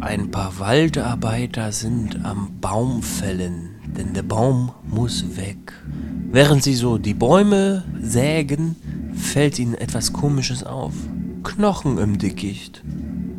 [0.00, 5.72] Ein paar Waldarbeiter sind am Baum fällen, denn der Baum muss weg.
[6.30, 8.76] Während sie so die Bäume sägen,
[9.14, 10.92] fällt ihnen etwas Komisches auf.
[11.42, 12.82] Knochen im Dickicht.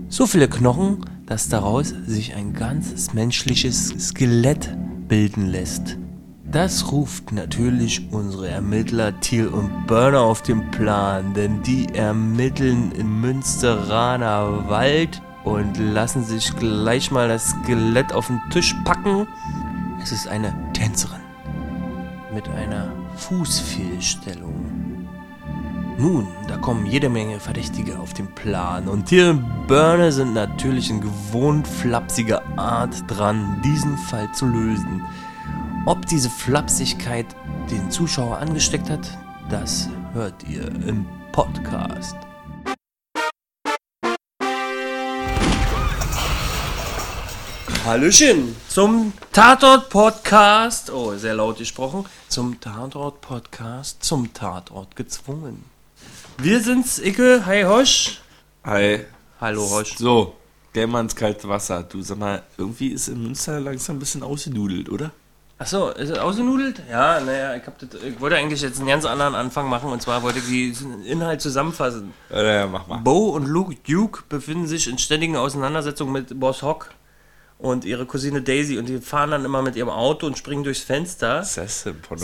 [0.09, 4.75] So viele Knochen, dass daraus sich ein ganzes menschliches Skelett
[5.07, 5.97] bilden lässt.
[6.49, 13.19] Das ruft natürlich unsere Ermittler Thiel und Burner auf den Plan, denn die ermitteln im
[13.19, 19.27] Münsteraner Wald und lassen sich gleich mal das Skelett auf den Tisch packen.
[20.01, 21.21] Es ist eine Tänzerin
[22.33, 25.07] mit einer Fußfehlstellung.
[25.97, 30.91] Nun, da kommen jede Menge Verdächtige auf den Plan und Thiel und Burner sind natürlich
[30.91, 35.01] in gewohnt flapsiger Art dran, diesen Fall zu lösen.
[35.87, 37.25] Ob diese Flapsigkeit
[37.71, 39.17] den Zuschauer angesteckt hat,
[39.49, 42.26] das hört ihr im Podcast.
[47.87, 50.91] Hallöchen zum Tatort-Podcast.
[50.91, 52.03] Oh, sehr laut gesprochen.
[52.27, 55.63] Zum Tatort-Podcast, zum Tatort gezwungen.
[56.37, 57.45] Wir sind's, Icke.
[57.45, 58.19] Hi, Hosch.
[58.65, 59.05] Hi.
[59.39, 59.95] Hallo, Hosch.
[59.95, 60.35] So,
[60.75, 61.81] mal ins kalte Wasser.
[61.83, 65.11] Du sag mal, irgendwie ist in Münster langsam ein bisschen ausgenudelt, oder?
[65.57, 66.83] Achso, ist es ausgenudelt?
[66.91, 70.01] Ja, naja, ich, hab das, ich wollte eigentlich jetzt einen ganz anderen Anfang machen und
[70.01, 72.13] zwar wollte ich den Inhalt zusammenfassen.
[72.29, 72.97] Ja, ja, mach mal.
[72.97, 76.89] Bo und Luke Duke befinden sich in ständigen Auseinandersetzungen mit Boss Hock
[77.59, 80.81] und ihre Cousine Daisy und die fahren dann immer mit ihrem Auto und springen durchs
[80.81, 81.43] Fenster.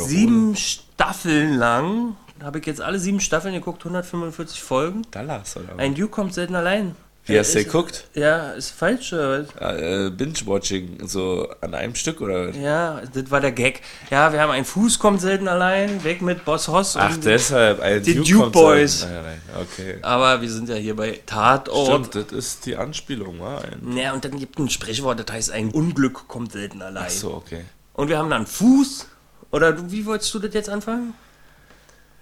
[0.07, 5.03] Sieben Staffeln lang, habe ich jetzt alle sieben Staffeln geguckt, 145 Folgen.
[5.11, 5.77] Dallas, oder?
[5.77, 6.95] Ein Duke kommt selten allein.
[7.25, 8.03] Wie hast du geguckt?
[8.15, 9.13] Ja, ist falsch.
[9.13, 9.47] oder was?
[9.59, 12.49] Ja, äh, Binge-Watching, so an einem Stück, oder?
[12.49, 12.57] was?
[12.57, 13.81] Ja, das war der Gag.
[14.11, 16.97] Ja, wir haben einen Fuß kommt selten allein, weg mit Boss Hoss.
[16.97, 17.79] Ach, und- deshalb.
[17.79, 19.05] Ein Die Duke Duke Boys.
[19.05, 19.97] Nein, nein, okay.
[20.01, 21.87] Aber wir sind ja hier bei Tatort.
[22.07, 23.59] Stimmt, das ist die Anspielung, wa?
[23.59, 27.05] Ein- Ja, und dann gibt es ein Sprichwort, das heißt, ein Unglück kommt selten allein.
[27.07, 27.61] Ach so, okay.
[27.93, 29.07] Und wir haben dann Fuß.
[29.51, 31.13] Oder du, wie wolltest du das jetzt anfangen?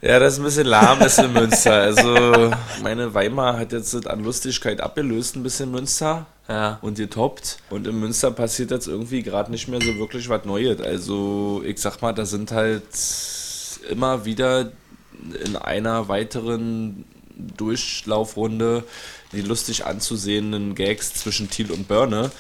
[0.02, 1.74] Ja, das ist ein bisschen lahm ist in Münster.
[1.74, 2.52] Also,
[2.82, 6.26] meine Weimar hat jetzt das an Lustigkeit abgelöst, ein bisschen Münster.
[6.48, 6.80] Ja.
[6.82, 7.60] und getoppt.
[7.70, 10.82] Und in Münster passiert jetzt irgendwie gerade nicht mehr so wirklich was Neues.
[10.82, 12.84] Also ich sag mal, da sind halt
[13.90, 14.72] immer wieder
[15.46, 17.06] in einer weiteren
[17.56, 18.84] Durchlaufrunde
[19.32, 22.32] die lustig anzusehenden Gags zwischen Thiel und Börne,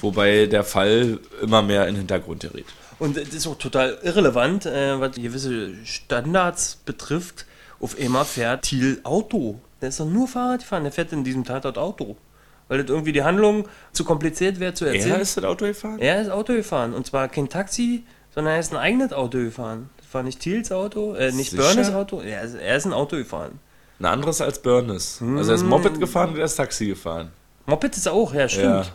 [0.00, 2.66] wobei der Fall immer mehr in den Hintergrund gerät.
[3.00, 7.46] Und das ist auch total irrelevant, äh, was gewisse Standards betrifft.
[7.80, 9.58] Auf einmal fährt Thiel Auto.
[9.80, 10.84] Der ist doch nur Fahrrad gefahren.
[10.84, 12.16] Der fährt in diesem Tatort Auto.
[12.68, 15.14] Weil das irgendwie die Handlung zu kompliziert wäre zu erzählen.
[15.14, 15.98] Er ist das Auto gefahren?
[15.98, 16.92] Er ist Auto gefahren.
[16.92, 19.88] Und zwar kein Taxi, sondern er ist ein eigenes Auto gefahren.
[19.96, 21.62] Das war nicht Thiels Auto, äh, nicht Sicher?
[21.62, 22.20] Börnes Auto.
[22.20, 23.58] Er ist, er ist ein Auto gefahren.
[23.98, 25.20] Ein anderes als Börnes.
[25.36, 27.30] Also er ist Moped gefahren und er ist Taxi gefahren.
[27.66, 28.86] Moped ist auch, ja, stimmt.
[28.86, 28.92] Ja.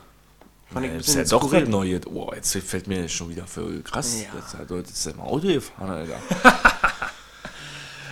[0.73, 1.61] Fand ich ein Das ist bisschen ja doch skurril.
[1.63, 2.01] was Neues.
[2.07, 4.21] Oh, jetzt fällt mir schon wieder voll krass.
[4.23, 4.39] Ja.
[4.39, 6.15] Jetzt hat er jetzt im Auto gefahren, Alter.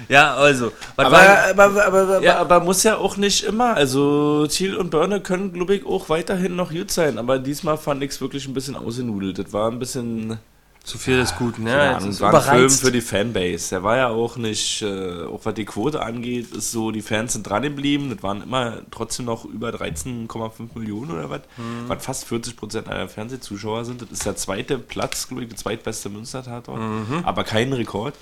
[0.09, 0.73] Ja, also.
[0.97, 2.37] Aber, war- aber, aber, aber, Ja.
[2.37, 3.73] aber muss ja auch nicht immer.
[3.75, 7.17] Also Thiel und Börne können, glaube ich, auch weiterhin noch gut sein.
[7.17, 9.39] Aber diesmal fand ich es wirklich ein bisschen ausgenudelt.
[9.39, 10.39] Das war ein bisschen...
[10.83, 11.69] zu viel ist gut, ne?
[11.71, 13.69] Ja, Jetzt das war ein Film für die Fanbase.
[13.69, 17.31] Der war ja auch nicht, äh, auch was die Quote angeht, ist so, die Fans
[17.33, 18.09] sind dran geblieben.
[18.13, 21.87] Das waren immer trotzdem noch über 13,5 Millionen oder was, Mhm.
[21.87, 24.01] was fast 40 Prozent aller Fernsehzuschauer sind.
[24.01, 26.79] Das ist der zweite Platz, glaube ich, der zweitbeste Münster-Tatort.
[26.79, 27.21] Mhm.
[27.23, 28.15] Aber kein Rekord.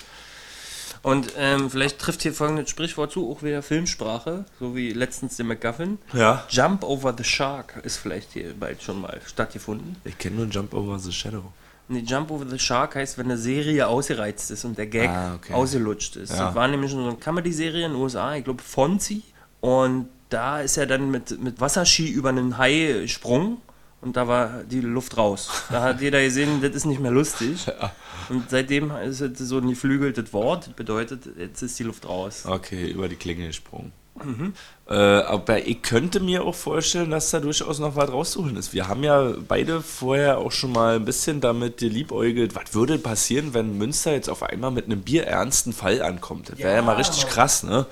[1.02, 5.46] Und ähm, vielleicht trifft hier folgendes Sprichwort zu, auch wieder Filmsprache, so wie letztens der
[5.46, 5.98] McGuffin.
[6.12, 6.44] Ja.
[6.48, 9.96] Jump over the Shark ist vielleicht hier bald schon mal stattgefunden.
[10.04, 11.52] Ich kenne nur Jump Over the Shadow.
[11.92, 15.34] Nee, Jump over the Shark heißt, wenn eine Serie ausgereizt ist und der Gag Ah,
[15.34, 15.52] okay.
[15.52, 16.30] ausgelutscht ist.
[16.32, 16.46] Ja.
[16.46, 19.22] Das war nämlich so eine Comedy-Serie in den USA, ich glaube Fonzie.
[19.60, 23.58] Und da ist er dann mit, mit Wasserski über einen Hai gesprungen
[24.00, 25.50] und da war die Luft raus.
[25.70, 27.66] Da hat jeder gesehen, das ist nicht mehr lustig.
[28.28, 32.44] Und seitdem ist es so ein geflügeltes Wort, das bedeutet, jetzt ist die Luft raus.
[32.46, 33.92] Okay, über die Klinge gesprungen.
[34.22, 34.52] Mhm.
[34.88, 38.72] Äh, aber ich könnte mir auch vorstellen, dass da durchaus noch was rauszuholen ist.
[38.74, 43.54] Wir haben ja beide vorher auch schon mal ein bisschen damit geliebäugelt, was würde passieren,
[43.54, 46.50] wenn Münster jetzt auf einmal mit einem bierernsten Fall ankommt.
[46.50, 46.76] Das wäre ja.
[46.76, 46.82] Ja.
[46.82, 47.86] mal richtig krass, ne?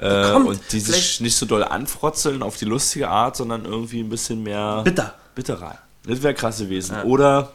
[0.00, 4.00] Äh, und die sich Vielleicht- nicht so doll anfrotzeln auf die lustige Art, sondern irgendwie
[4.00, 5.14] ein bisschen mehr Bitter.
[5.36, 5.78] bitterer.
[6.06, 7.00] Das wäre krass gewesen.
[7.04, 7.52] Oder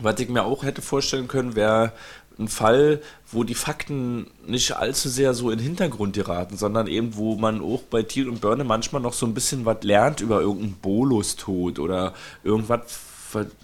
[0.00, 1.92] was ich mir auch hätte vorstellen können, wäre
[2.38, 3.00] ein Fall,
[3.30, 7.62] wo die Fakten nicht allzu sehr so in den Hintergrund geraten, sondern eben, wo man
[7.62, 11.78] auch bei Thiel und Börne manchmal noch so ein bisschen was lernt über irgendeinen Bolustod
[11.78, 12.80] oder irgendwas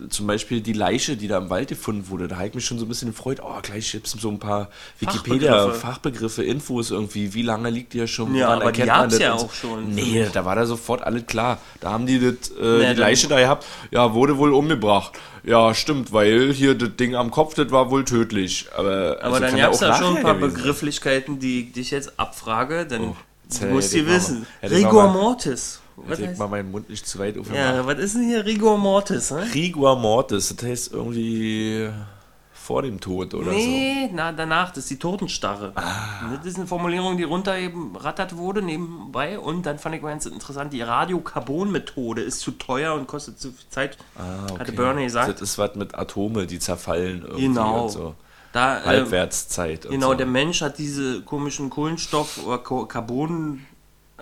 [0.08, 2.78] zum Beispiel die Leiche, die da im Wald gefunden wurde, da habe ich mich schon
[2.78, 3.38] so ein bisschen gefreut.
[3.42, 4.68] Oh, gleich gibt es so ein paar
[4.98, 5.80] Wikipedia, Fachbegriffe.
[5.80, 7.34] Fachbegriffe, Infos irgendwie.
[7.34, 8.34] Wie lange liegt die ja schon?
[8.34, 9.94] Ja, aber die gab's das ja auch schon.
[9.94, 11.58] Nee, da war da sofort alles klar.
[11.80, 13.66] Da haben die das, äh, Ja, die dann- Leiche da gehabt.
[13.90, 15.12] Ja, wurde wohl umgebracht.
[15.44, 18.66] Ja, stimmt, weil hier das Ding am Kopf, das war wohl tödlich.
[18.76, 20.54] Aber, Aber also dann gab es da schon ein paar gewesen.
[20.54, 23.16] Begrifflichkeiten, die ich dich jetzt abfrage, denn du
[23.48, 24.46] erzähl, musst mal- wissen.
[24.62, 25.80] Rigor Mortis.
[25.96, 27.58] Was ich mal meinen Mund nicht zu weit aufgemacht.
[27.58, 29.30] Ja, was ist denn hier Rigor Mortis?
[29.30, 29.46] Ne?
[29.54, 31.88] Rigor Mortis, das heißt irgendwie
[32.52, 35.72] vor dem Tod oder Nee, na, danach, das ist die Totenstarre.
[35.74, 36.36] Ah.
[36.36, 39.36] Das ist eine Formulierung, die runtergerattert wurde nebenbei.
[39.38, 43.68] Und dann fand ich ganz interessant, die Radiokarbon-Methode ist zu teuer und kostet zu viel
[43.68, 44.22] Zeit, so.
[44.22, 44.60] Ah, okay.
[44.60, 45.32] hatte Bernie gesagt.
[45.34, 47.84] Das ist was mit Atome, die zerfallen irgendwie Genau.
[47.84, 48.14] und so.
[48.52, 49.86] Da, äh, Halbwertszeit.
[49.86, 50.14] und Genau, so.
[50.14, 53.66] der Mensch hat diese komischen Kohlenstoff- oder Carbon,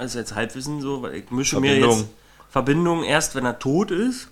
[0.00, 1.98] also jetzt Halbwissen so, weil ich mische mir Verbindung.
[1.98, 2.08] jetzt
[2.48, 4.28] Verbindungen erst, wenn er tot ist.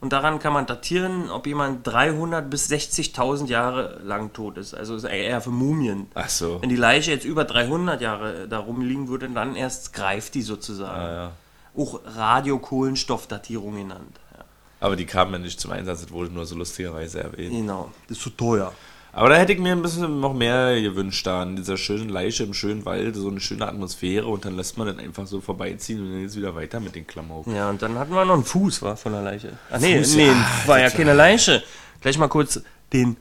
[0.00, 4.74] Und daran kann man datieren, ob jemand 300 bis 60.000 Jahre lang tot ist.
[4.74, 6.08] Also ist eher für Mumien.
[6.14, 6.60] Ach so.
[6.60, 11.00] Wenn die Leiche jetzt über 300 Jahre da rumliegen würde, dann erst greift die sozusagen.
[11.00, 11.32] Ah, ja.
[11.80, 14.18] Auch Radiokohlenstoffdatierung genannt.
[14.36, 14.44] Ja.
[14.80, 17.52] Aber die kamen ja nicht zum Einsatz, das wurde nur so lustigerweise erwähnt.
[17.52, 18.72] Genau, das ist zu teuer.
[19.14, 22.44] Aber da hätte ich mir ein bisschen noch mehr gewünscht, da an dieser schönen Leiche
[22.44, 26.00] im schönen Wald, so eine schöne Atmosphäre und dann lässt man dann einfach so vorbeiziehen
[26.00, 27.54] und dann geht's wieder weiter mit den Klamauken.
[27.54, 29.52] Ja, und dann hatten wir noch einen Fuß, war von der Leiche.
[29.70, 31.62] Ach nee, Fuß, nee, ja, war ja keine Leiche.
[32.00, 33.18] Gleich mal kurz den.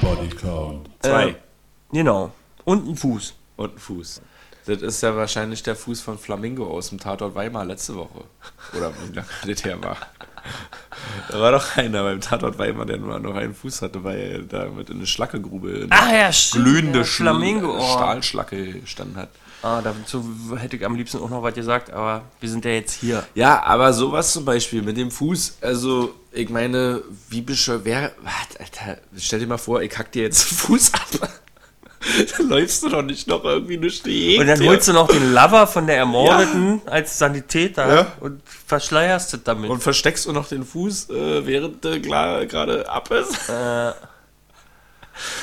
[0.00, 0.88] Body Count.
[1.00, 1.30] Zwei.
[1.30, 1.34] Äh,
[1.90, 2.32] genau.
[2.64, 3.34] Und ein Fuß.
[3.56, 4.22] Und ein Fuß.
[4.66, 8.22] Das ist ja wahrscheinlich der Fuß von Flamingo aus dem Tatort Weimar letzte Woche.
[8.76, 9.96] Oder wie lange das her war.
[11.30, 14.38] Da war doch einer beim Tatort Weimar, der nur noch einen Fuß hatte, weil er
[14.42, 16.64] da mit in eine Schlackegrube Ach ja, stimmt.
[16.64, 17.76] glühende ja, Flamingo.
[17.78, 17.96] Oh.
[17.96, 19.28] Stahlschlacke gestanden hat.
[19.62, 20.24] Ah, dazu
[20.56, 23.24] hätte ich am liebsten auch noch was gesagt, aber wir sind ja jetzt hier.
[23.34, 28.12] Ja, aber sowas zum Beispiel mit dem Fuß, also ich meine, wie bescheuert, wer,
[28.58, 31.28] Alter, stell dir mal vor, ich hack dir jetzt den Fuß ab.
[32.38, 34.40] Dann läufst du doch nicht noch irgendwie die Gegend.
[34.40, 38.06] Und dann holst du noch den Lover von der Ermordeten als Sanitäter Ja.
[38.20, 39.68] und verschleierst es damit.
[39.70, 43.50] Und versteckst du noch den Fuß, äh, während der klar gerade ab ist?
[43.50, 43.92] Äh.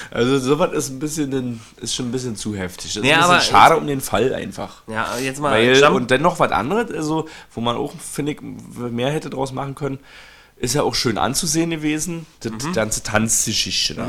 [0.09, 2.95] Also sowas ist ein bisschen, ein- ist schon ein bisschen zu heftig.
[2.95, 4.81] Das ist Ja, ein bisschen schade um den Fall einfach.
[4.87, 9.11] ja, jetzt mal Weil, und dennoch was anderes, also, wo man auch, finde ich, mehr
[9.11, 9.99] hätte draus machen können,
[10.55, 12.73] ist ja auch schön anzusehen gewesen, das Mhm.
[12.73, 14.07] ganze Tanzgeschichte da.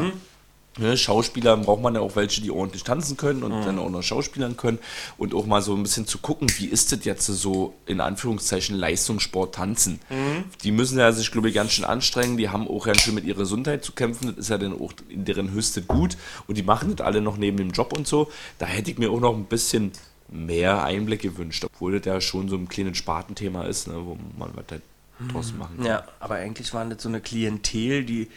[0.79, 3.65] Ne, Schauspieler braucht man ja auch welche, die ordentlich tanzen können und Mhm.
[3.65, 4.79] dann auch noch Schauspielern können
[5.17, 8.77] und auch mal so ein bisschen zu gucken, wie ist das jetzt so in Anführungszeichen
[8.77, 9.99] Leistungssport tanzen.
[10.09, 10.45] Mhm.
[10.63, 13.25] Die müssen ja sich, glaube ich, ganz schön anstrengen, die haben auch ganz schön mit
[13.25, 16.17] ihrer Gesundheit zu kämpfen, das ist ja dann auch in deren höchste Gut
[16.47, 18.31] und die machen das alle noch neben dem Job und so.
[18.59, 19.91] Da hätte ich mir auch noch ein bisschen
[20.31, 24.51] mehr Einblick gewünscht, obwohl das ja schon so ein kleines Spartenthema ist, ne, wo man
[24.55, 24.77] was da
[25.33, 25.87] draus machen kann.
[25.87, 28.29] Ja, aber eigentlich waren das so eine Klientel, die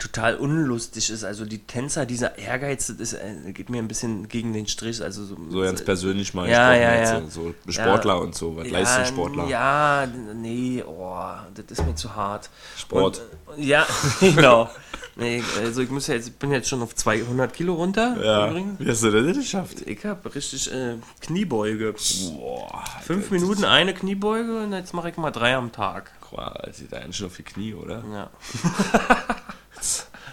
[0.00, 1.22] total unlustig ist.
[1.22, 5.02] Also die Tänzer, dieser Ehrgeiz, das ist, äh, geht mir ein bisschen gegen den Strich.
[5.02, 7.22] Also so, So ganz persönlich mal Ja, ja, jetzt ja.
[7.28, 9.46] so Sportler und so, was Leistungssportler.
[9.46, 11.20] Ja, nee, oh,
[11.54, 12.50] das ist mir zu hart.
[12.76, 13.22] Sport.
[13.46, 13.86] Und, äh, ja,
[14.20, 14.68] genau.
[15.16, 18.16] Nee, also ich muss ja jetzt, bin jetzt schon auf 200 Kilo runter.
[18.22, 18.80] Ja, übrigens.
[18.80, 19.82] wie hast du das denn geschafft?
[19.84, 21.94] Ich habe richtig äh, Kniebeuge.
[22.38, 26.10] Boah, Fünf Minuten eine Kniebeuge und jetzt mache ich mal drei am Tag.
[26.22, 28.02] Quasi, da eigentlich schon auf die Knie, oder?
[28.10, 28.30] Ja.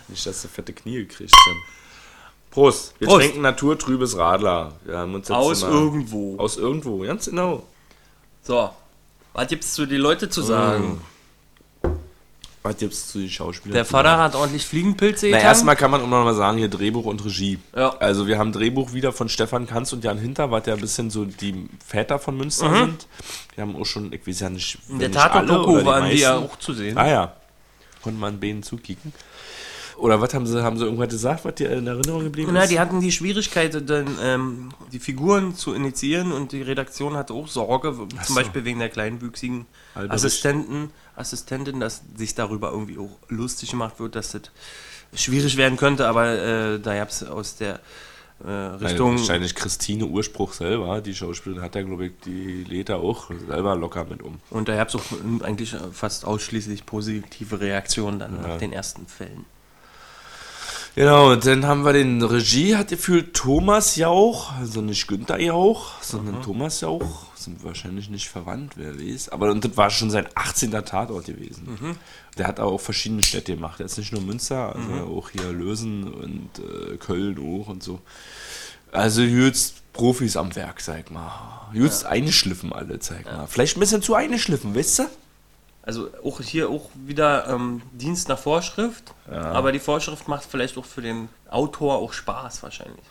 [0.07, 1.55] Nicht, dass du fette Knie gekriegt hast.
[2.51, 2.93] Prost.
[2.99, 3.21] Wir Prost.
[3.25, 4.73] trinken naturtrübes Radler.
[4.85, 6.37] Wir haben uns jetzt Aus mal- irgendwo.
[6.39, 7.63] Aus irgendwo, ganz genau.
[8.43, 8.69] So.
[9.33, 11.01] Was gibt's zu die Leute zu sagen?
[12.63, 13.75] Was gibt's zu den Schauspielern?
[13.75, 15.47] Der Vater hat ordentlich Fliegenpilze Na, getan.
[15.49, 17.59] erstmal kann man auch noch mal sagen, hier Drehbuch und Regie.
[17.75, 17.95] Ja.
[17.99, 21.09] Also wir haben Drehbuch wieder von Stefan Kanz und Jan Hinter, was ja ein bisschen
[21.09, 23.07] so die Väter von Münster sind.
[23.55, 25.79] Wir haben auch schon, ich weiß ja nicht, In der wenn nicht alle oder Tatort-Doku
[25.79, 26.45] die waren die ja meisten.
[26.53, 26.97] auch zu sehen.
[26.97, 27.33] Ah ja.
[28.01, 29.13] Konnte man Benen zukicken.
[29.97, 32.71] Oder was haben sie, haben sie irgendwas gesagt, was dir in Erinnerung geblieben Na, ist?
[32.71, 37.47] die hatten die Schwierigkeit, dann, ähm, die Figuren zu initiieren und die Redaktion hatte auch
[37.47, 38.35] Sorge, zum so.
[38.35, 40.13] Beispiel wegen der kleinwüchsigen Alberich.
[40.13, 44.43] Assistenten, Assistentin, dass sich darüber irgendwie auch lustig gemacht wird, dass das
[45.15, 47.79] schwierig werden könnte, aber äh, da gab es aus der
[48.45, 49.17] äh, Richtung.
[49.17, 53.75] Wahrscheinlich Christine Urspruch selber, die Schauspielerin hat ja, glaube ich, die lädt da auch selber
[53.75, 54.39] locker mit um.
[54.51, 55.03] Und da gab es auch
[55.41, 59.45] eigentlich fast ausschließlich positive Reaktionen dann nach den ersten Fällen.
[60.97, 66.01] Genau, und dann haben wir den Regie, hat gefühlt Thomas Jauch, also nicht Günther Jauch,
[66.01, 69.29] sondern Thomas Jauch, sind wahrscheinlich nicht verwandt, wer weiß.
[69.29, 70.71] Aber und das war schon sein 18.
[70.71, 71.77] Tatort gewesen.
[72.39, 73.79] Der hat auch verschiedene Städte gemacht.
[73.79, 78.01] Er ist nicht nur Münster, also auch hier Lösen und äh, Köln auch und so.
[78.91, 81.69] Also jetzt Profis am Werk, sag mal.
[81.73, 83.45] Jetzt eingeschliffen alle, sag mal.
[83.45, 85.03] Vielleicht ein bisschen zu eingeschliffen, weißt du?
[85.87, 89.53] Also auch hier auch wieder ähm, Dienst nach Vorschrift, Ja.
[89.53, 93.05] aber die Vorschrift macht vielleicht auch für den Autor auch Spaß wahrscheinlich.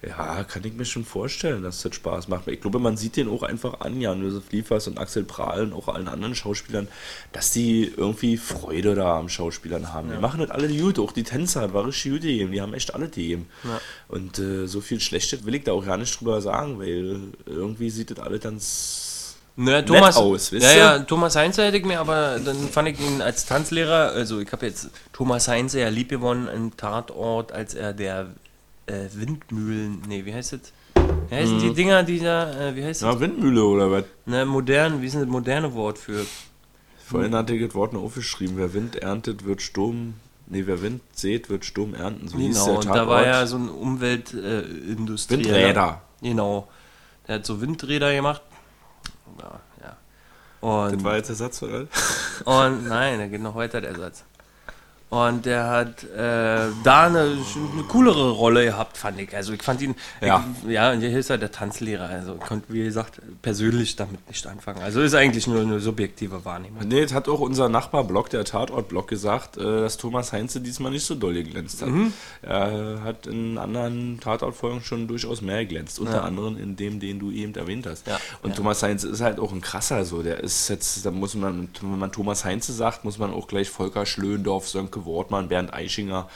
[0.00, 2.46] Ja, kann ich mir schon vorstellen, dass das Spaß macht.
[2.48, 5.88] Ich glaube, man sieht den auch einfach an, Jan-Josef Liefers und Axel Prahl und auch
[5.88, 6.88] allen anderen Schauspielern,
[7.32, 10.10] dass die irgendwie Freude da am Schauspielern haben.
[10.10, 12.52] Die machen das alle gut, auch die Tänzer, war richtig gut gegeben.
[12.52, 13.48] Die haben echt alle gegeben.
[13.64, 13.80] Ja.
[14.08, 17.88] Und äh, so viel Schlechtes will ich da auch gar nicht drüber sagen, weil irgendwie
[17.90, 19.13] sieht das alle ganz
[19.56, 20.78] Naja, Thomas, aus, wisst ja, ihr?
[20.78, 24.50] ja, Thomas Heinze hätte ich mir, aber dann fand ich ihn als Tanzlehrer, also ich
[24.50, 28.26] habe jetzt Thomas Heinze ja lieb gewonnen im Tatort, als er der
[28.86, 30.60] äh, Windmühlen, nee, wie heißt das?
[31.28, 33.06] Wie heißen die Dinger, die da, äh, wie heißt das?
[33.08, 33.14] Mhm.
[33.14, 34.04] Ja, Windmühle oder was?
[34.26, 36.26] Ne, modern, wie ist denn das moderne Wort für?
[37.06, 38.56] Vorhin hatte ich das Wort noch aufgeschrieben.
[38.56, 40.14] Wer Wind erntet, wird Sturm.
[40.46, 42.28] Nee, wer Wind sät, wird Sturm ernten.
[42.28, 43.08] So hieß Genau, der und da Tatort.
[43.08, 45.36] war ja so ein Umweltindustrie.
[45.36, 46.00] Windräder.
[46.22, 46.68] Genau.
[47.28, 48.42] Der hat so Windräder gemacht.
[49.40, 49.96] Ja, ja.
[50.60, 51.86] Und Das war jetzt der Satz, oder?
[52.44, 54.24] Und nein, der geht noch weiter, der Satz.
[55.14, 59.34] Und der hat äh, da eine, eine coolere Rolle gehabt, fand ich.
[59.36, 60.44] Also ich fand ihn, Ja.
[60.66, 62.08] ich, ja, und hier ist er der Tanzlehrer.
[62.08, 64.82] Also ich konnte, wie gesagt, persönlich damit nicht anfangen.
[64.82, 66.88] Also ist eigentlich nur eine subjektive Wahrnehmung.
[66.88, 71.04] Nee, das hat auch unser Nachbarblock, der Tatort-Blog, gesagt, äh, dass Thomas Heinze diesmal nicht
[71.06, 71.90] so doll geglänzt hat.
[71.90, 72.12] Mhm.
[72.42, 76.00] Er hat in anderen Tatort-Folgen schon durchaus mehr geglänzt.
[76.00, 76.20] Unter Ja.
[76.22, 78.06] anderem in dem, den du eben erwähnt hast.
[78.08, 78.18] Ja.
[78.42, 78.56] Und Ja.
[78.56, 80.22] Thomas Heinze ist halt auch ein krasser so.
[80.22, 83.68] Der ist jetzt, da muss man, wenn man Thomas Heinze sagt, muss man auch gleich
[83.70, 86.28] Volker Schlöndorff, Sönke Wortmann, Bernd Eichinger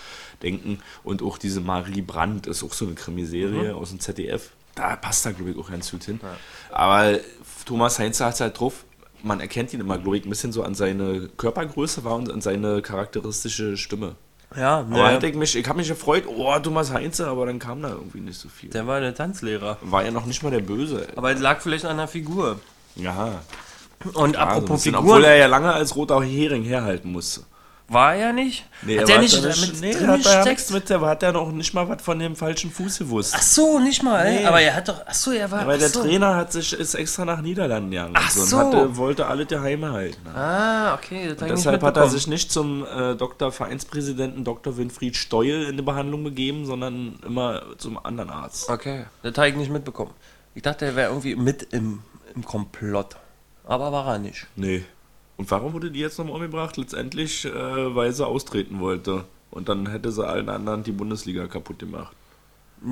[0.43, 0.81] denken.
[1.05, 3.79] Und auch diese Marie Brandt ist auch so eine Krimiserie Mhm.
[3.79, 4.51] aus dem ZDF.
[4.75, 6.21] Da passt da, glaube ich, auch ganz gut hin.
[6.71, 7.19] Aber
[7.67, 8.85] Thomas Heinze hat es halt drauf,
[9.23, 12.41] man erkennt ihn immer, glaube ich, ein bisschen so an seine Körpergröße war und an
[12.41, 14.15] seine charakteristische Stimme.
[14.57, 17.59] Ja, Aber ne, hätte ich mich, ich habe mich gefreut, oh, Thomas Heinze, aber dann
[17.59, 18.71] kam da irgendwie nicht so viel.
[18.71, 19.77] der war der Tanzlehrer.
[19.83, 21.07] War ja noch nicht mal der Böse.
[21.09, 21.17] ey.
[21.17, 22.59] Aber es lag vielleicht an der Figur.
[22.97, 23.43] Ja,
[24.15, 27.43] Und ja so apropos bisschen, Figuren, obwohl er ja lange als roter Hering herhalten musste.
[27.91, 28.67] War er nicht?
[28.83, 30.47] Nee, hat er er nicht da damit nee, drin hat er ja gesteckt?
[30.47, 33.35] nichts mit, der hat ja noch nicht mal was von dem falschen Fuß gewusst.
[33.35, 34.31] Ach so, nicht mal.
[34.31, 34.45] Nee.
[34.45, 36.03] Aber er hat doch, ach so, er war, Weil ach der so.
[36.03, 39.47] Trainer hat sich, ist extra nach Niederlanden gegangen Ach und, so, und hatte, wollte alle
[39.47, 40.29] daheim halten.
[40.29, 43.51] Ah, okay, Deshalb hat er sich nicht zum äh, Dr.
[43.53, 44.77] Vereinspräsidenten Dr.
[44.77, 48.69] Winfried Steuel in die Behandlung begeben, sondern immer zum anderen Arzt.
[48.69, 50.13] Okay, das habe ich nicht mitbekommen.
[50.55, 52.03] Ich dachte, er wäre irgendwie mit im,
[52.35, 53.17] im Komplott.
[53.65, 54.47] Aber war er nicht.
[54.57, 54.85] Nee.
[55.39, 56.77] Und warum wurde die jetzt nochmal umgebracht?
[56.77, 59.25] Letztendlich, äh, weil sie austreten wollte.
[59.51, 62.15] Und dann hätte sie allen anderen die Bundesliga kaputt gemacht.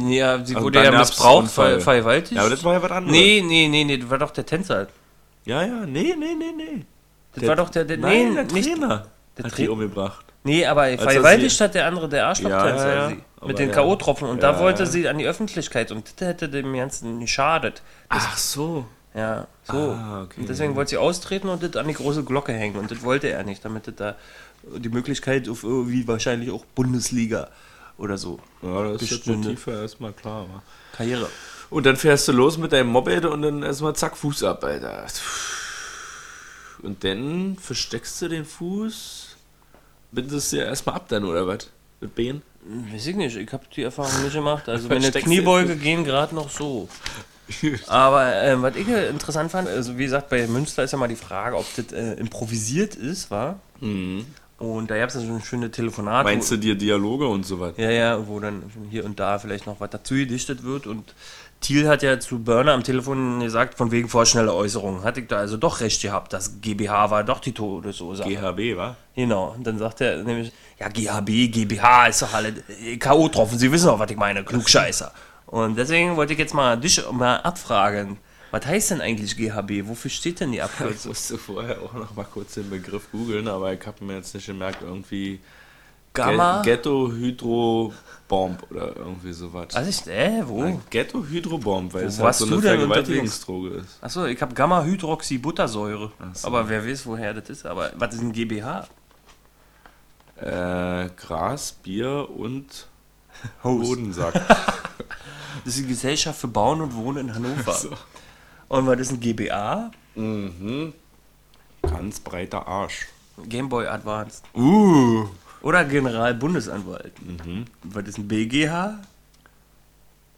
[0.09, 2.33] Ja, sie Also wurde ja missbraucht, ver vergewaltigt.
[2.33, 3.13] Ja, aber das war ja was anderes.
[3.17, 4.87] Nee, nee, nee, nee, das war doch der Tänzer.
[5.45, 6.85] Ja, ja, nee, nee, nee, nee.
[7.35, 10.25] Das war doch der, der Nein, nee, der nicht, Trainer der hat Tra- die umgebracht.
[10.43, 13.75] Nee, aber er vergewaltigt hat der andere, der Arschlochtänzer, Ja, ja, Mit den ja.
[13.75, 14.25] K.O.-Tropfen.
[14.29, 15.91] Und da wollte sie an die Öffentlichkeit.
[15.93, 17.83] Und das hätte dem Ganzen geschadet.
[18.09, 18.87] Ach so.
[19.17, 19.73] Ja, so.
[19.73, 20.43] Ah, okay.
[20.43, 22.77] Und deswegen wollte sie austreten und das an die große Glocke hängen.
[22.77, 24.17] Und das wollte er nicht, damit das da
[24.63, 27.49] die Möglichkeit auf irgendwie wahrscheinlich auch Bundesliga
[27.97, 28.39] oder so.
[28.63, 29.49] Ja, das ist Bestünde.
[29.49, 30.43] Motiv ja erstmal klar.
[30.43, 30.63] Wa?
[30.93, 31.31] Karriere.
[31.71, 35.07] Und dann fährst du los mit deinem Moped und dann erstmal zack, Fuß ab, Alter.
[36.83, 39.37] Und dann versteckst du den Fuß,
[40.13, 41.71] bindest dir erstmal ab dann, oder was?
[42.01, 42.43] Mit Bein?
[42.93, 44.69] Weiß ich nicht, ich habe die Erfahrung nicht gemacht.
[44.69, 46.89] Also meine du Kniebeuge gehen gerade noch so.
[47.87, 51.09] Aber äh, was ich äh, interessant fand, also wie gesagt, bei Münster ist ja mal
[51.09, 53.61] die Frage, ob das äh, improvisiert ist, war.
[54.59, 56.25] Und da gab es ja so eine schöne Telefonat.
[56.25, 56.33] Mhm.
[56.33, 57.75] Meinst du dir Dialoge und so was?
[57.77, 60.87] Ja, ja, wo dann hier und da vielleicht noch was dazu gedichtet wird.
[60.87, 61.15] Und
[61.61, 65.05] Thiel hat ja zu Börner am Telefon gesagt, von wegen vorschnelle Äußerungen.
[65.05, 68.29] Hatte ich da also doch recht gehabt, das GBH war doch die Todesursache.
[68.29, 68.97] GHB, wa?
[69.15, 72.53] Genau, und dann sagt er nämlich, ja, GHB, GBH ist doch alle
[72.99, 73.25] K.O.
[73.25, 75.13] getroffen, Sie wissen doch, was ich meine, Klugscheißer.
[75.47, 78.19] Und deswegen wollte ich jetzt mal dich mal abfragen,
[78.51, 79.89] was heißt denn eigentlich GHB?
[79.89, 81.11] Wofür steht denn die Ich Abkürzung?
[81.11, 84.47] musste vorher auch noch mal kurz den Begriff googeln, aber ich habe mir jetzt nicht
[84.47, 85.41] gemerkt, irgendwie
[86.17, 86.63] Gamma?
[86.63, 89.69] Ghetto Hydrobomb oder irgendwie sowas.
[89.73, 90.81] Was ist, äh, wo?
[90.89, 93.99] Ghetto Hydrobomb, weil Wo es halt so eine Vergewaltigungsdroge ist.
[94.01, 96.13] Achso, ich habe Gamma-Hydroxybuttersäure.
[96.33, 96.47] so.
[96.49, 97.67] Aber wer weiß, woher das ist.
[97.67, 98.89] Aber was ist ein GBH?
[100.37, 102.89] Äh, Gras, Bier und
[103.63, 103.89] Host.
[103.89, 104.35] Bodensack.
[105.65, 107.73] Das ist die Gesellschaft für Bauen und Wohnen in Hannover.
[107.73, 107.91] So.
[108.69, 109.91] Und was ist ein GBA?
[110.15, 110.93] mhm.
[111.83, 113.07] Ganz breiter Arsch.
[113.49, 114.45] Gameboy Advanced.
[114.55, 115.27] Uh.
[115.63, 117.13] Oder Generalbundesanwalt.
[117.21, 117.65] Mhm.
[117.83, 119.01] Was ist ein BGH?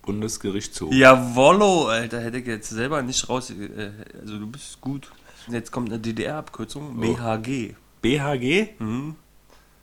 [0.03, 0.93] Bundesgerichtshof.
[0.95, 3.51] Jawollo, Alter, hätte ich jetzt selber nicht raus.
[3.51, 3.91] Äh,
[4.21, 5.11] also du bist gut.
[5.49, 6.99] Jetzt kommt eine DDR-Abkürzung.
[6.99, 7.75] BHG.
[8.01, 8.69] BHG?
[8.79, 9.17] Mhm.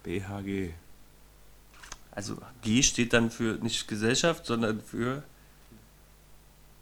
[0.04, 0.72] BHG.
[2.16, 5.24] Also G steht dann für nicht Gesellschaft, sondern für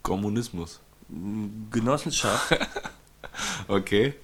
[0.02, 0.80] Kommunismus.
[1.08, 2.56] mm, Genossenschaft.
[3.66, 4.14] Okay.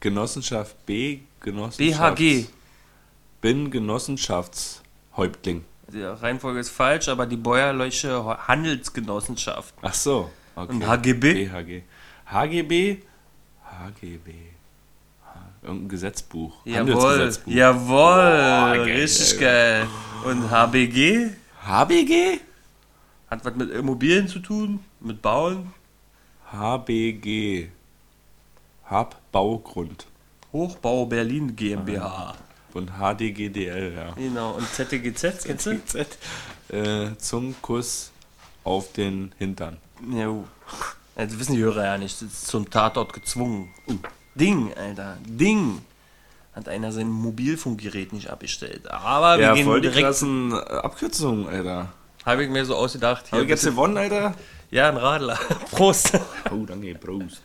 [0.00, 2.16] Genossenschaft B, Genossenschaft.
[2.16, 2.46] BHG.
[3.42, 5.64] Bin Genossenschaftshäuptling.
[5.92, 9.74] Die Reihenfolge ist falsch, aber die Bäuerliche Handelsgenossenschaft.
[9.82, 10.30] Ach so.
[10.56, 10.72] Okay.
[10.72, 11.46] Und HGB?
[11.46, 11.82] BHG.
[12.26, 13.02] HGB?
[13.64, 14.34] HGB.
[15.64, 16.54] Irgendein Gesetzbuch.
[16.64, 19.86] Jawohl, jawohl, geil, richtig geil.
[20.22, 20.32] geil.
[20.32, 21.30] Und HBG
[21.64, 22.40] HBG?
[23.30, 25.72] hat was mit Immobilien zu tun, mit Bauen.
[26.52, 27.68] HBG.
[28.84, 30.06] Habbaugrund.
[30.52, 32.36] Hochbau Berlin GmbH.
[32.74, 34.12] Und HDGDL, ja.
[34.12, 35.84] Genau, und ZTGZ, kennst du?
[35.84, 36.18] Z.
[36.68, 38.10] Äh, Zungenkuss
[38.62, 39.78] auf den Hintern.
[40.10, 40.44] Jo.
[41.14, 42.20] Das wissen die Hörer ja nicht.
[42.20, 43.70] Das ist zum Tatort gezwungen.
[44.34, 45.16] Ding, Alter.
[45.26, 45.82] Ding.
[46.54, 48.88] Hat einer sein Mobilfunkgerät nicht abgestellt.
[48.90, 50.04] Aber wir Ja, gehen voll die direkt.
[50.06, 51.92] krassen äh, Abkürzungen, Alter.
[52.24, 53.30] Habe ich mir so ausgedacht.
[53.32, 54.34] Hab ich jetzt gewonnen, Alter?
[54.70, 55.38] ja, ein Radler.
[55.70, 56.12] Prost.
[56.50, 57.40] Oh, danke, Bros.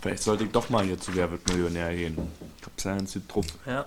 [0.00, 2.16] Vielleicht sollte ich doch mal hier zu Wer wird Millionär gehen.
[2.60, 3.46] Ich hab's ja gut drauf.
[3.66, 3.86] ja.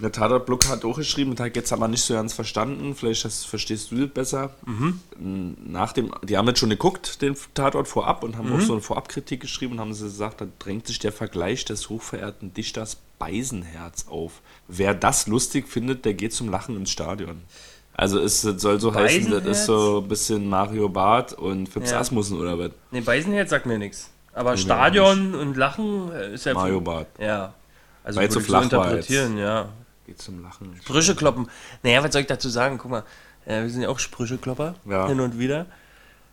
[0.00, 2.94] Der Tatort-Blog hat auch geschrieben, und hat jetzt aber nicht so ganz verstanden.
[2.94, 4.54] Vielleicht das, verstehst du das besser.
[5.18, 8.82] Nach dem, die haben jetzt schon geguckt, den Tatort vorab, und haben auch so eine
[8.82, 14.06] Vorabkritik geschrieben und haben sie gesagt, da drängt sich der Vergleich des hochverehrten Dichters Beisenherz
[14.08, 14.40] auf.
[14.68, 17.42] Wer das lustig findet, der geht zum Lachen ins Stadion.
[17.94, 21.98] Also es soll so heißen, das ist so ein bisschen Mario Barth und Fips Ja.
[21.98, 22.70] Asmussen oder was?
[22.92, 24.10] Ne, Beisenherz sagt mir nichts.
[24.32, 26.54] Aber mir Stadion und Lachen äh, ist ja.
[26.54, 27.08] Mario Barth.
[27.18, 27.54] Ja.
[28.04, 29.68] Also Weil würde so flach interpretieren, ja.
[30.08, 30.74] Geht zum Lachen.
[30.82, 31.50] Sprüche kloppen.
[31.82, 32.78] Naja, was soll ich dazu sagen?
[32.78, 33.04] Guck mal,
[33.44, 35.06] äh, wir sind ja auch Sprücheklopper Ja.
[35.06, 35.66] hin und wieder.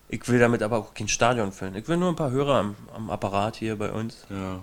[0.08, 1.76] Ich will damit aber auch kein Stadion füllen.
[1.76, 4.26] Ich will nur ein paar Hörer am, am Apparat hier bei uns.
[4.30, 4.60] Ja.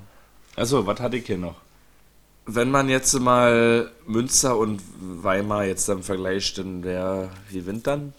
[0.57, 1.57] Also, was hatte ich hier noch?
[2.47, 8.14] Wenn man jetzt mal Münster und Weimar jetzt dann vergleicht, dann wer gewinnt dann?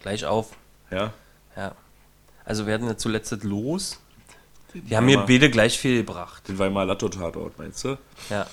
[0.00, 0.52] Gleich auf.
[0.90, 1.12] Ja.
[1.58, 1.72] Ja.
[2.46, 4.00] Also werden ja zuletzt das los.
[4.72, 6.48] Die haben mir beide gleich viel gebracht.
[6.48, 7.98] Den Weimar Latto-Tatort, meinst du?
[8.30, 8.46] Ja.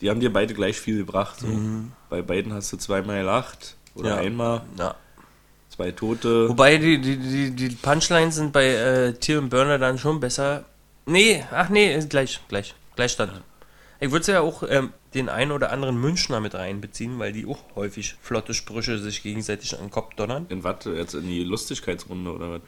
[0.00, 1.40] Die haben dir beide gleich viel gebracht.
[1.40, 1.46] So.
[2.08, 3.76] Bei beiden hast du zweimal gelacht.
[3.94, 4.14] Oder Mhm.
[4.16, 4.20] Ja.
[4.22, 4.62] einmal.
[4.78, 4.94] ja.
[5.68, 6.48] Zwei Tote.
[6.48, 10.64] Wobei die, die, die, die Punchlines sind bei äh, Tier und Burner dann schon besser.
[11.06, 13.40] Nee, ach nee, gleich, gleich, Gleichstand.
[14.00, 17.58] Ich würde ja auch ähm, den einen oder anderen Münchner mit reinbeziehen, weil die auch
[17.76, 20.46] häufig flotte Sprüche sich gegenseitig an den Kopf donnern.
[20.48, 20.84] In was?
[20.86, 22.60] Jetzt in die Lustigkeitsrunde oder was?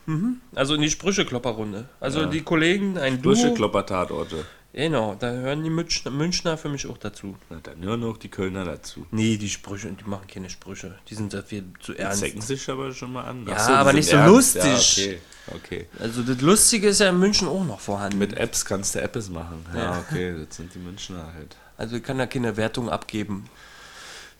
[0.54, 1.88] Also in die Sprücheklopperrunde.
[2.00, 2.26] Also Ja.
[2.26, 3.32] die Kollegen, ein Duo.
[3.32, 4.44] Durchgeklopper-Tatorte.
[4.74, 7.36] Genau, da hören die Münchner, Münchner für mich auch dazu.
[7.50, 9.04] Na, dann hören noch die Kölner dazu.
[9.10, 10.94] Nee, die Sprüche, die machen keine Sprüche.
[11.08, 12.20] Die sind dafür zu Die ernst.
[12.20, 13.46] zecken sich aber schon mal an.
[13.46, 14.54] Ja, die aber nicht so ernst.
[14.56, 15.06] lustig.
[15.06, 15.84] Ja, okay.
[15.84, 15.86] okay.
[16.00, 18.16] Also das Lustige ist ja in München auch noch vorhanden.
[18.18, 19.64] Mit Apps kannst du Apps machen.
[19.74, 19.98] Ja, Ja.
[20.08, 21.54] okay, das sind die Münchner halt.
[21.76, 23.50] also ich kann da keine Wertung abgeben.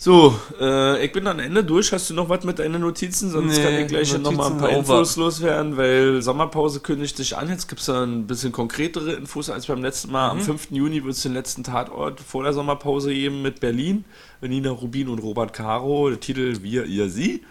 [0.02, 1.92] So, äh, ich bin am Ende durch.
[1.92, 3.30] Hast du noch was mit deinen Notizen?
[3.30, 4.78] Sonst Nee, kann ich gleich noch mal ein paar over.
[4.78, 7.48] Infos loswerden, weil Sommerpause kündigt sich an.
[7.48, 10.30] Jetzt gibt es da ein bisschen konkretere Infos als beim letzten Mal.
[10.30, 10.72] Am 5.
[10.72, 14.04] Juni wird es den letzten Tatort vor der Sommerpause geben mit Berlin.
[14.40, 16.08] Nina Rubin und Robert Caro.
[16.08, 17.44] Der Titel Wir, ihr, sie.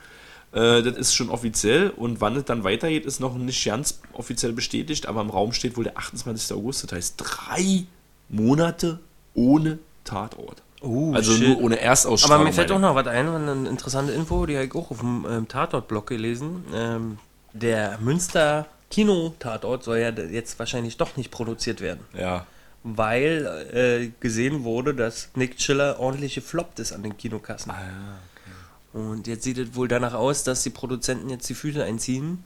[0.51, 4.51] Äh, das ist schon offiziell und wann es dann weitergeht, ist noch nicht ganz offiziell
[4.51, 6.51] bestätigt, aber im Raum steht wohl der 28.
[6.57, 6.83] August.
[6.83, 7.85] Das heißt drei
[8.27, 8.99] Monate
[9.35, 10.63] ohne Tatort.
[10.81, 11.47] Oh, Also shit.
[11.47, 12.35] nur ohne Erstausstrahlung.
[12.41, 14.99] Aber mir fällt auch noch was ein, eine interessante Info, die habe ich auch auf
[14.99, 16.65] dem ähm, Tatort-Blog gelesen.
[16.73, 17.17] Ähm,
[17.53, 22.01] der Münster Kino-Tatort soll ja jetzt wahrscheinlich doch nicht produziert werden.
[22.17, 22.45] Ja.
[22.83, 27.71] weil äh, gesehen wurde, dass Nick Chiller ordentlich gefloppt ist an den Kinokassen.
[27.71, 28.99] Ah, ja.
[28.99, 32.43] Und jetzt sieht es wohl danach aus, dass die Produzenten jetzt die Füße einziehen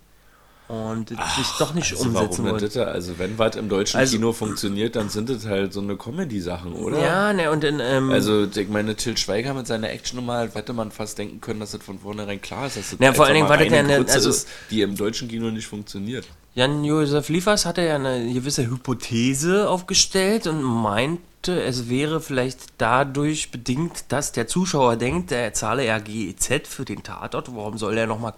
[0.67, 2.75] und es sich doch nicht Also umsetzen warum das?
[2.77, 6.73] Also wenn was im deutschen Also- Kino funktioniert, dann sind das halt so eine Comedy-Sachen,
[6.73, 6.99] oder?
[6.99, 10.73] Ja, ne, und in, ähm, Also ich meine, Till Schweiger mit seiner Actionnummer halt, hätte
[10.73, 13.35] man fast denken können, dass das von vornherein klar ist, dass das Ja, vor allen
[13.35, 16.25] Dingen war das ja eine- also- ist, die im deutschen Kino nicht funktioniert.
[16.55, 24.05] Jan-Josef Liefers hatte ja eine gewisse Hypothese aufgestellt und meinte, es wäre vielleicht dadurch bedingt,
[24.07, 28.33] dass der Zuschauer denkt, er zahle ja GEZ für den Tatort, warum soll er nochmal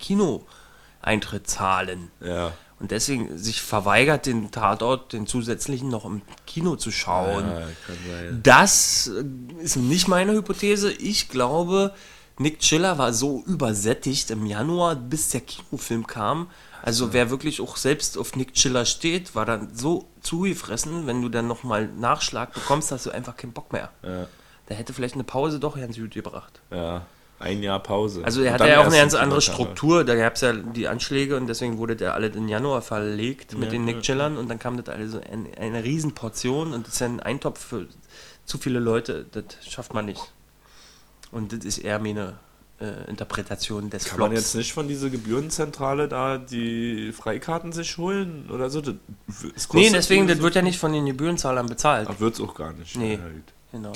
[1.07, 2.11] Kinoeintritt zahlen?
[2.21, 2.53] Ja.
[2.79, 7.45] Und deswegen sich verweigert, den Tatort, den zusätzlichen, noch im Kino zu schauen.
[7.47, 7.67] Ja.
[8.43, 10.91] Das äh, ist nicht meine Hypothese.
[10.91, 11.93] Ich glaube,
[12.37, 16.51] Nick Chiller war so übersättigt im Januar, bis der Kinofilm kam.
[16.83, 21.29] Also wer wirklich auch selbst auf Nick Chiller steht, war dann so zugefressen, wenn du
[21.29, 23.89] dann nochmal Nachschlag bekommst, hast du einfach keinen Bock mehr.
[24.03, 24.27] Ja.
[24.67, 26.61] Da hätte vielleicht eine Pause doch ganz gut gebracht.
[26.69, 27.05] ja.
[27.39, 28.23] Ein Jahr Pause.
[28.25, 29.41] Also er hatte ja auch eine ganz andere.
[29.41, 30.03] Struktur.
[30.03, 33.65] Da gab es ja die Anschläge und deswegen wurde der alles in Januar verlegt mit
[33.65, 34.01] Ja, den Nick ja.
[34.01, 37.19] Chillern und dann kam das alles so in eine Riesenportion und das ist ja ein
[37.19, 37.87] Eintopf für
[38.45, 40.21] zu viele Leute, das schafft man nicht.
[41.31, 42.39] Und das ist eher meine
[42.79, 48.49] äh, Interpretation des Kann man jetzt nicht von dieser Gebührenzentrale da die Freikarten sich holen
[48.49, 48.81] oder so?
[48.81, 48.95] Das,
[49.55, 52.07] es Nee, deswegen, das so- wird ja nicht von den Gebührenzahlern bezahlt.
[52.09, 52.95] Ach, wird's auch gar nicht.
[52.95, 53.13] Nee.
[53.15, 53.43] Ja, gut.
[53.71, 53.91] Genau.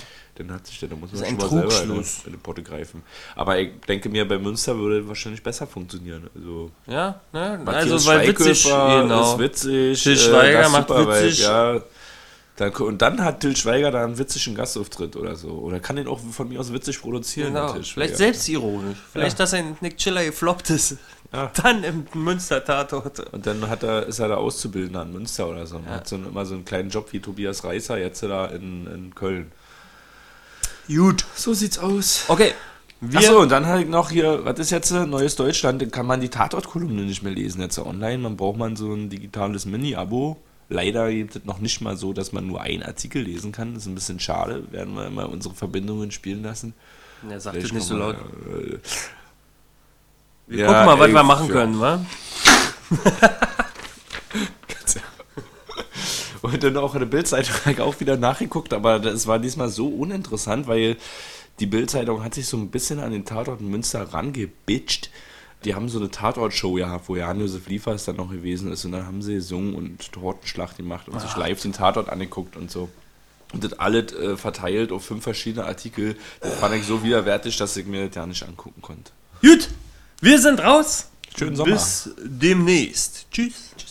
[0.48, 3.04] Dann hat sich der, da muss man schon mal selber in, in die Potte greifen.
[3.36, 6.30] Aber ich denke mir, bei Münster würde wahrscheinlich besser funktionieren.
[6.36, 7.60] Also, Ja, ne?
[7.64, 9.34] Matthias also weil witzig, genau.
[9.34, 10.04] ist witzig.
[10.04, 11.44] Til Schweiger das macht Supervibe, witzig.
[11.44, 11.82] Ja.
[12.58, 15.50] Dann, und dann hat Til Schweiger da einen witzigen Gastauftritt oder so.
[15.50, 17.54] Oder kann den auch von mir aus witzig produzieren.
[17.54, 17.74] Genau.
[17.82, 18.98] Vielleicht selbstironisch.
[19.12, 20.98] Vielleicht, dass ein Nick Chiller gefloppt ist.
[21.34, 21.50] Ja.
[21.64, 23.34] Dann im Münster-Tatort.
[23.34, 25.78] Und dann hat er, ist er da Auszubildender an Münster oder so.
[25.78, 28.86] Und Hat so einen, immer so einen kleinen Job wie Tobias Reißer jetzt da in,
[28.88, 29.52] in Köln.
[30.96, 31.26] Gut.
[31.36, 32.26] So sieht's aus.
[32.28, 32.54] Okay.
[33.04, 35.82] Wir, Achso, und dann halt noch hier, was ist jetzt äh, Neues Deutschland?
[35.82, 38.20] Da kann man die Tatort-Kolumne nicht mehr lesen jetzt online.
[38.20, 40.38] Man braucht man so ein digitales Mini-Abo.
[40.70, 43.74] Leider gibt es noch nicht mal so, dass man nur einen Artikel lesen kann.
[43.74, 44.72] Das ist ein bisschen schade.
[44.72, 46.74] Werden wir mal unsere Verbindungen spielen lassen.
[47.28, 48.18] er sagt Vielleicht es nicht so laut.
[48.18, 48.80] man, äh,
[50.48, 51.54] Wir ja, gucken mal, was ey, wir machen ja.
[51.54, 52.06] können, wa?
[56.60, 60.98] Dann auch in der Bildzeitung auch wieder nachgeguckt, aber das war diesmal so uninteressant, weil
[61.60, 65.10] die Bildzeitung hat sich so ein bisschen an den Tatort in Münster rangebitcht.
[65.64, 69.06] Die haben so eine Tatort-Show gehabt, wo Jan-Josef Liefers dann noch gewesen ist und dann
[69.06, 72.90] haben sie gesungen und Tortenschlacht gemacht und sich live den Tatort angeguckt und so.
[73.54, 76.16] Und das alles äh, verteilt auf fünf verschiedene Artikel.
[76.40, 79.12] Das fand ich so widerwärtig, dass ich mir das ja nicht angucken konnte.
[79.42, 79.70] Gut.
[80.22, 81.10] Wir sind raus.
[81.38, 81.74] Schönen Sommer.
[81.74, 83.28] Bis demnächst.
[83.32, 83.72] Tschüss.
[83.78, 83.91] Tschüss.